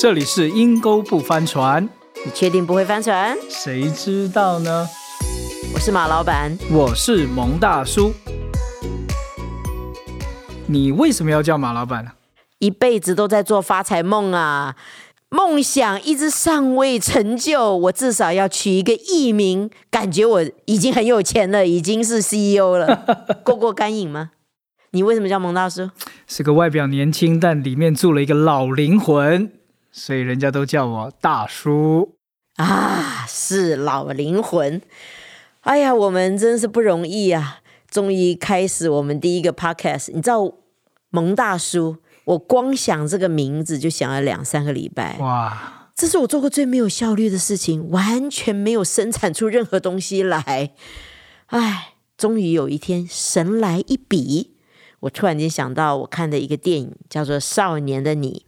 [0.00, 1.82] 这里是阴沟不翻船，
[2.24, 3.36] 你确定不会翻船？
[3.48, 4.86] 谁知道呢？
[5.74, 8.12] 我是马老板，我是蒙大叔。
[10.68, 12.12] 你为什么要叫马老板呢？
[12.60, 14.76] 一辈子都在做发财梦啊，
[15.30, 23.04] 梦想一直尚未成就，我至少要取一个艺名，感觉我已经很有钱了，已经是 CEO 了，
[23.42, 24.30] 过过干瘾吗？
[24.92, 25.90] 你为什么叫蒙大叔？
[26.28, 29.50] 是个外表年轻，但里面住了一个老灵魂，
[29.98, 32.14] 所以人家都叫我大叔。
[32.54, 34.80] 啊，是老灵魂。
[35.62, 37.58] 哎呀，我们真是不容易啊！
[37.90, 40.12] 终于开始我们第一个 podcast。
[40.14, 40.52] 你知道
[41.10, 45.18] 蒙大叔，我光想这个名字就想了两三个礼拜。
[45.18, 50.74] 哇，这是我做过最没有效率的事情，完全没有生产出任何东西来。
[51.46, 54.56] 哎，终于有一天神来一笔，
[55.00, 58.44] 我突然间想到我看的一个电影叫做《少年的你》，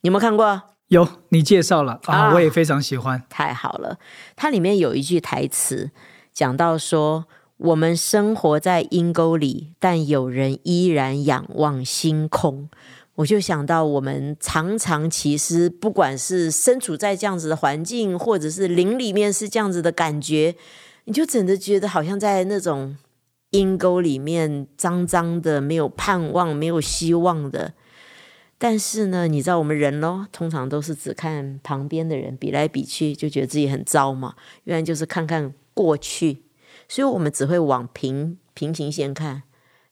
[0.00, 0.62] 你有没有看过？
[0.88, 3.22] 有你介绍了啊，啊我也非常喜欢。
[3.28, 3.98] 太好了，
[4.36, 5.90] 它里面有一句台词
[6.32, 7.26] 讲到说
[7.58, 12.68] ：“我们生活在阴沟里，但有人依然仰望星空。”
[13.16, 20.54] 我就想到，我们常常其实不管是身处在这样子的环境，或者是林里面是这样子的感觉，
[21.04, 22.94] 你就真的觉得好像在那种
[23.52, 27.72] 阴沟里面脏脏的，没有盼望、没有希望的。
[28.58, 34.34] 但是呢，你知道我们人咯，通常都是只看旁边的人，比来比去，就觉得自己很糟嘛。
[34.64, 36.42] 原来就是看看过去，
[36.88, 39.42] 所以我们只会往平平行线看，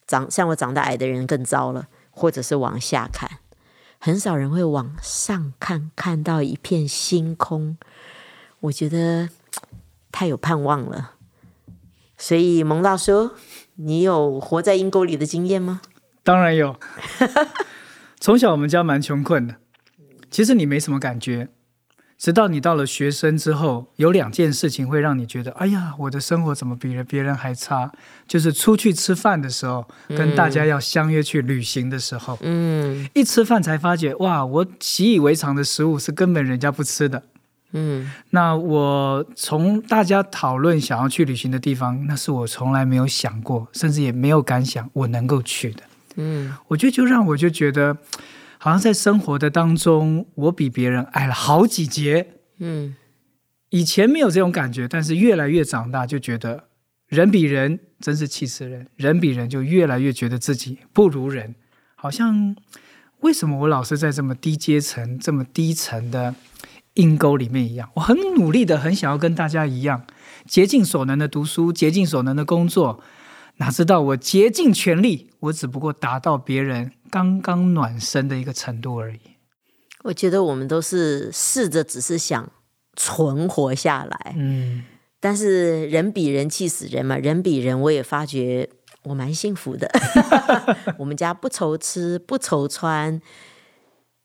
[0.06, 3.30] 长像我长得矮的人更糟了，或者是往下看，
[3.98, 7.76] 很少人会往上看，看到一片星空。
[8.60, 9.28] 我觉得
[10.10, 11.16] 太有盼望了。
[12.16, 13.32] 所以蒙大叔，
[13.74, 15.82] 你有活在阴沟里的经验吗？
[16.22, 16.74] 当然有。
[18.24, 19.56] 从小我们家蛮穷困的，
[20.30, 21.50] 其实你没什么感觉，
[22.16, 27.92] 直到你到了学生之后，有两件事情会让你觉得，哎呀，我的生活怎么比别人还差？
[28.26, 37.24] 就是出去吃饭的时候，跟大家要相约去旅行的时候，嗯一吃饭才发觉，哇，我习以为常的食物是根本人家不吃的。
[37.72, 45.82] 嗯那我从大家讨论想要去旅行的地方，那是我从来没有想过，甚至也没有敢想我能够去的。
[46.16, 47.96] 嗯我觉得就让我就觉得，
[48.58, 52.28] 好像在生活的当中，我比别人矮了好几截。
[52.58, 52.96] 嗯
[53.70, 56.68] 以前没有这种感觉，但是越来越长大，就觉得
[57.08, 61.56] 人比人真是气死人，人比人就越来越觉得自己不如人。
[61.96, 62.54] 好像
[63.20, 66.34] 为什么我老是在这么低阶层、这么低层的
[66.92, 67.90] 阴沟里面一样？
[67.94, 70.06] 我很努力的，很想要跟大家一样，
[70.46, 73.02] 竭尽所能的读书，竭尽所能的工作。
[73.56, 79.20] 哪知道我竭尽全力，我只不过达到别人刚刚暖身的一个程度而已。
[80.04, 82.50] 我觉得我们都是试着只是想
[82.96, 84.84] 存活下来，嗯，
[85.20, 88.68] 但是人比人气死人嘛，人比人，我也发觉
[89.04, 89.90] 我蛮幸福的。
[90.98, 93.20] 我们家不愁吃不愁穿，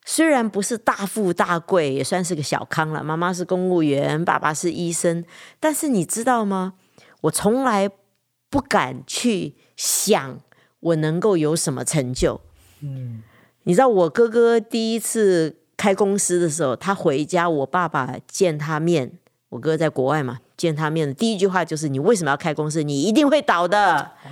[0.06, 3.03] 虽然不是大富大贵，也算是个小康了。
[3.03, 5.24] 妈妈是公务员，爸爸是医生，
[5.59, 6.75] 但是你知道吗？
[7.22, 7.90] 我从来
[8.50, 10.40] 不敢去想
[10.80, 12.42] 我能够有什么成就。
[12.82, 13.22] 嗯，
[13.64, 19.12] 你知道我哥哥第一次开公司的时候，他回家，我爸爸见他面，
[19.50, 22.84] 我哥在国外嘛，见他面的第一句话就是：“你为什么要开公司？
[22.84, 24.12] 你一定会倒的。
[24.24, 24.32] 哎，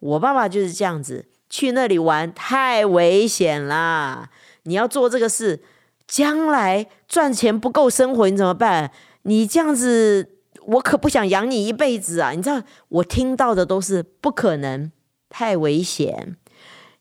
[0.00, 4.30] 我爸爸就是这样子，去那里玩太危险啦！
[4.64, 5.62] 你要做这个事，
[6.06, 8.90] 将来赚钱不够生活，你怎么办？
[9.22, 12.32] 你这样子，我可不想养你一辈子啊！
[12.32, 14.90] 你知道，我听到的都是不可能，
[15.28, 16.36] 太危险。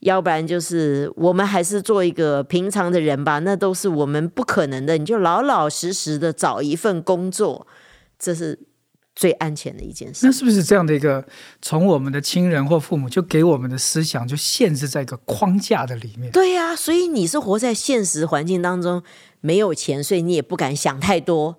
[0.01, 4.95] 要不然就是我们还是做一个平常的人吧，那都是我们不可能的。
[4.95, 7.65] 你就老老实实的找一份工作，
[8.19, 8.59] 这是
[9.15, 10.31] 最安全的一件事那。
[10.31, 11.25] 是不是这样的一个
[11.63, 16.31] 从我们的亲人或父母就给我们的思想就限制在一个框架的里面？
[16.31, 19.01] 对呀、所以你是活在现实环境当中，
[19.41, 21.57] 没有钱，所以你也不敢想太多。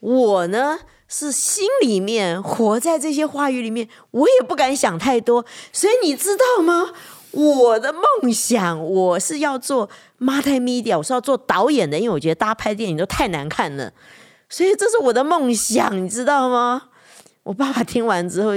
[0.00, 0.78] 我呢
[1.08, 5.44] 是心里面活在这些话语里面，我也不敢想太多。
[5.72, 6.92] 所以你知道吗？
[7.30, 9.88] 我的梦想，我是要做
[10.18, 13.92] multimedia，我是要做导演的，因为我觉得大家拍电影都太难看了，
[14.48, 16.84] 所以这是我的梦想，你知道吗？
[17.42, 18.52] 我爸爸听完之后，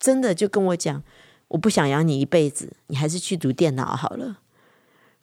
[0.00, 1.02] 真的就跟我讲，
[1.46, 4.36] 我不想养你一辈子，你还是去读电脑好了。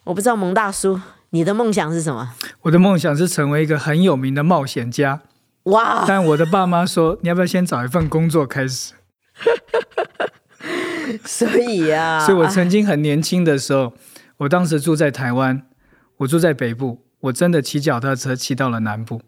[0.05, 0.99] 我不知道蒙大叔，
[1.31, 2.33] 你的梦想是什么？
[2.61, 5.21] 我的梦想是成为一个很有名的冒险家，
[5.65, 8.93] 哇，但我的爸妈说，你要不要先找一份工作开始？
[11.25, 13.93] 所以啊，所以我曾经很年轻的时候，
[14.37, 15.63] 我当时住在台湾，
[16.17, 19.21] 我住在北部，我真的骑脚踏车骑到了南部。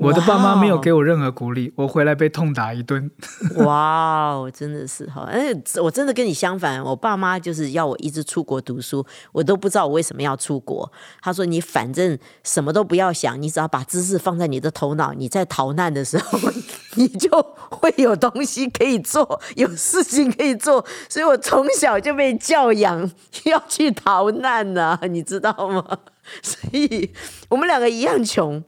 [0.00, 3.10] 我的爸妈没有给我任何鼓励，我回来被痛打一顿。
[3.64, 5.28] 哇哦，真的是哈！
[5.30, 5.48] 哎，
[5.82, 10.90] 我真的跟你相反，我爸妈就是要我一直出国读书，我都不知道我为什么要出国。
[11.20, 16.38] 他说：“你反正什么都不要想，你只要把知识放在你的头脑，你在逃难的时候，
[16.96, 17.30] 你就
[17.70, 23.10] 会有东西可以做，有事情可以做。”所以我从小就被教养
[23.44, 25.98] 要去逃难呢，你知道吗？
[26.42, 27.10] 所以
[27.48, 28.64] 我们两个一样穷。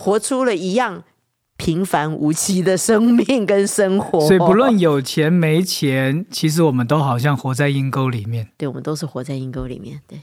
[0.00, 1.04] 活出了一样
[1.58, 8.48] 平凡无奇的生命跟生活，所以不论有钱没钱，其实我们都好像活在阴沟里面。
[8.56, 10.00] 对，我们都是活在阴沟里面。
[10.08, 10.22] 对，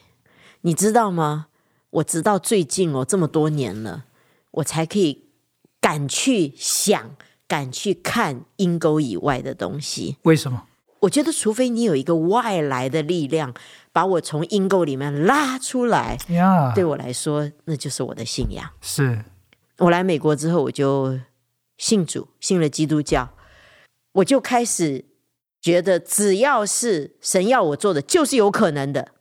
[0.61, 1.45] 你知道吗？
[1.91, 4.05] 我直到最近哦，这么多年了，
[4.49, 5.25] 我才可以
[5.79, 7.11] 敢去想，
[7.47, 10.17] 敢去看阴沟以外的东西。
[10.23, 10.63] 为什么？
[11.01, 13.53] 我觉得，除非你有一个外来的力量
[13.93, 18.67] 把我从阴沟里面拉出来，呀，对我来说，那就是我的信仰。
[18.81, 19.23] 是。
[19.79, 21.19] 我来美国之后，我就
[21.77, 23.29] 信主，信了基督教，
[24.13, 25.05] 我就开始
[25.61, 29.11] 觉得，只要是神要我做的，就是有可能的，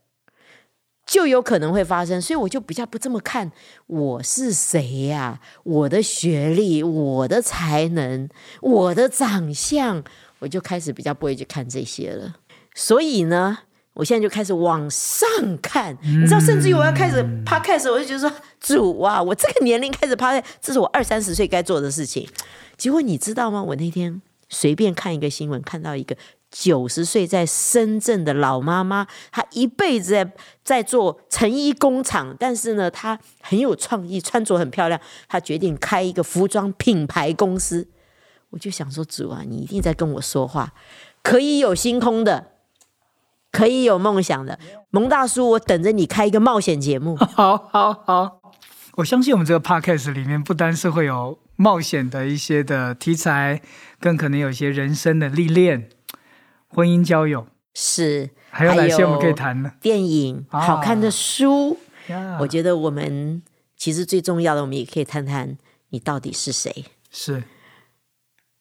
[1.04, 2.20] 就有可能会发生。
[2.22, 3.52] 所以我就比较不这么看
[3.86, 8.28] 我是谁呀，我的学历、我的才能、
[8.62, 10.02] 我的长相，
[10.38, 12.36] 我就开始比较不会去看这些了。
[12.74, 13.58] 所以呢。
[13.96, 15.26] 我现在就开始往上
[15.62, 22.28] 看，你知道，甚至于我要开始趴开始，我就觉得说主啊，我这个年龄开始趴，这是我二三十岁该做的事情。
[22.76, 23.62] 结果你知道吗？
[23.62, 24.20] 我那天
[24.50, 26.14] 随便看一个新闻，看到一个
[26.50, 30.30] 九十岁在深圳的老妈妈，她一辈子在
[30.62, 37.88] 在做成衣工厂，但是呢，她很有创意，穿着很漂亮，她决定开一个服装品牌公司。
[38.50, 40.74] 我就想说，主啊，你一定在跟我说话，
[41.22, 42.52] 可以有星空的。
[43.56, 44.58] 可以有梦想的
[44.90, 47.16] 蒙大叔，我等着你开一个冒险节目。
[47.34, 48.40] 好，好，好！
[48.96, 53.62] 我相信我们这个 podcast 里面不单是会有冒险的一些的题材，
[53.98, 55.88] 更可能有一些人生的历练、
[56.68, 59.72] 婚姻交友，是还有哪些我们可以谈呢？
[59.80, 61.78] 电影、好看的书，
[62.40, 63.42] 我觉得我们
[63.74, 65.56] 其实最重要的，我们也可以谈谈
[65.88, 66.84] 你到底是谁。
[67.10, 67.44] 是，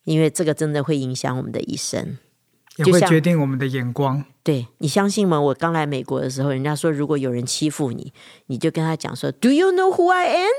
[0.06, 2.18] 因为这个真的会影响我们的一生。
[2.78, 4.24] 也会决定我们的眼光。
[4.44, 5.40] 对你相信吗？
[5.40, 8.14] 我刚来美国的时候，人家说如果有人欺负你，
[8.48, 10.52] 你就跟他讲说：“Do you know who I am？”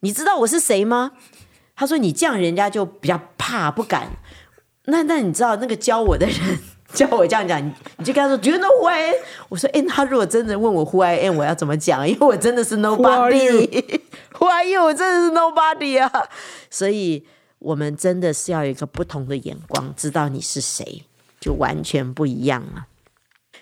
[0.00, 1.12] 你知道我是谁吗？
[1.74, 4.10] 他说：“你这样，人家就比较怕，不敢。”
[4.88, 6.36] 那那你知道那个教我的人
[6.92, 7.60] 教我这样讲，
[7.98, 9.16] 你就跟他说：“Do you know who I am？”
[9.48, 12.08] 我说：“哎，他如果真的问我 Who I am，我要怎么讲？
[12.08, 14.00] 因为我真的是 Nobody。
[14.38, 14.84] Who are you？
[14.84, 16.28] 我真的是 Nobody 啊！
[16.70, 17.26] 所以
[17.58, 21.02] 我们真的是要有一个不同的眼光，知道你是谁。
[21.40, 22.86] 就完全不一样了，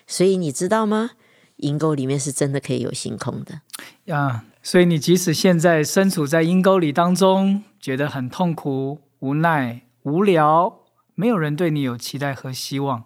[0.07, 1.11] 所以你知道吗？
[1.57, 3.61] 阴沟里面是真的可以有星空的
[4.05, 4.43] 呀。
[4.61, 10.79] 所以你即使现在身处在阴沟里当中，觉得很痛苦、无奈、无聊，
[11.13, 13.05] 没有人对你有期待和希望，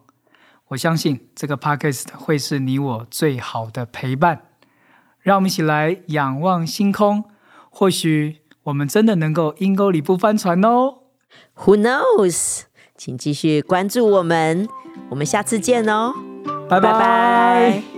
[0.69, 4.43] 我相信这个 podcast 会是你我最好的陪伴。
[5.19, 7.25] 让我们一起来仰望星空，
[7.69, 10.99] 或许我们真的能够阴沟里不翻船哦。
[11.57, 12.61] Who knows？
[12.99, 14.67] 请继续关注我们，
[15.09, 16.13] 我们下次见哦，
[16.69, 16.91] 拜拜。
[16.91, 17.88] 拜。